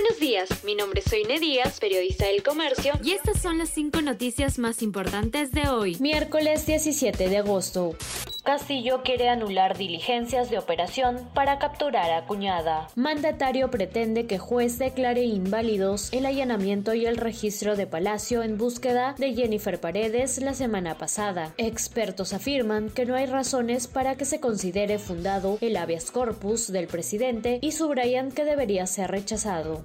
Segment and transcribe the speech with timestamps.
[0.00, 4.00] Buenos días, mi nombre es Soine Díaz, periodista del Comercio, y estas son las cinco
[4.00, 7.96] noticias más importantes de hoy, miércoles 17 de agosto.
[8.48, 12.88] Castillo quiere anular diligencias de operación para capturar a Cuñada.
[12.94, 19.14] Mandatario pretende que juez declare inválidos el allanamiento y el registro de Palacio en búsqueda
[19.18, 21.52] de Jennifer Paredes la semana pasada.
[21.58, 26.86] Expertos afirman que no hay razones para que se considere fundado el habeas corpus del
[26.86, 29.84] presidente y subrayan que debería ser rechazado.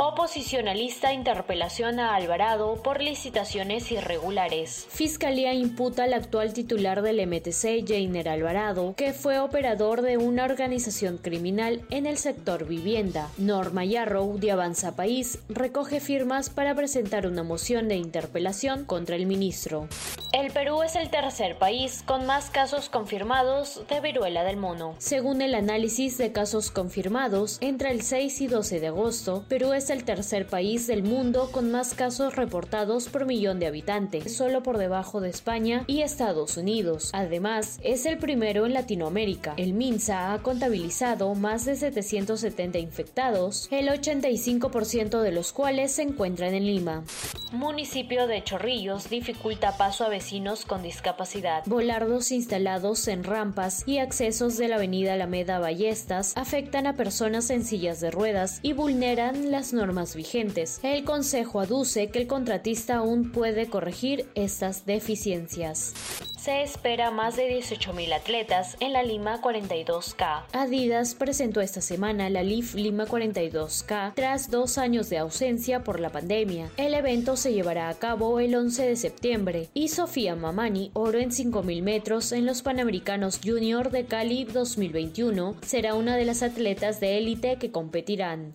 [0.00, 4.86] Oposicionalista interpelación a Alvarado por licitaciones irregulares.
[4.88, 11.18] Fiscalía imputa al actual titular del MTC, Jainer Alvarado, que fue operador de una organización
[11.18, 13.28] criminal en el sector vivienda.
[13.38, 19.26] Norma Yarrow, de Avanza País, recoge firmas para presentar una moción de interpelación contra el
[19.26, 19.88] ministro.
[20.32, 24.94] El Perú es el tercer país con más casos confirmados de viruela del mono.
[24.98, 29.87] Según el análisis de casos confirmados, entre el 6 y 12 de agosto, Perú es
[29.90, 34.78] el tercer país del mundo con más casos reportados por millón de habitantes, solo por
[34.78, 37.10] debajo de España y Estados Unidos.
[37.12, 39.54] Además, es el primero en Latinoamérica.
[39.56, 46.54] El MINSA ha contabilizado más de 770 infectados, el 85% de los cuales se encuentran
[46.54, 47.04] en Lima.
[47.52, 51.62] Municipio de Chorrillos dificulta paso a vecinos con discapacidad.
[51.66, 57.64] Volardos instalados en rampas y accesos de la avenida Alameda Ballestas afectan a personas en
[57.64, 60.80] sillas de ruedas y vulneran las normas vigentes.
[60.82, 65.94] El Consejo aduce que el contratista aún puede corregir estas deficiencias
[66.38, 70.44] se espera más de 18.000 atletas en la Lima 42K.
[70.52, 76.10] Adidas presentó esta semana la LIF Lima 42K tras dos años de ausencia por la
[76.10, 76.70] pandemia.
[76.78, 81.32] El evento se llevará a cabo el 11 de septiembre y Sofía Mamani, oro en
[81.32, 87.18] 5.000 metros en los Panamericanos Junior de Cali 2021, será una de las atletas de
[87.18, 88.54] élite que competirán.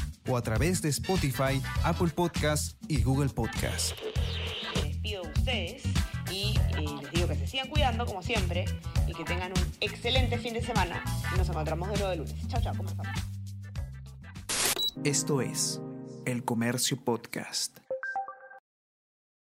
[0.27, 3.95] o a través de Spotify, Apple Podcasts y Google Podcasts.
[4.75, 5.83] Me despido de ustedes
[6.31, 8.65] y eh, les digo que se sigan cuidando como siempre
[9.07, 11.03] y que tengan un excelente fin de semana.
[11.37, 12.47] Nos encontramos de nuevo de lunes.
[12.47, 13.05] Chao, chao, ¿cómo están?
[15.03, 15.81] Esto es
[16.25, 17.79] El Comercio Podcast.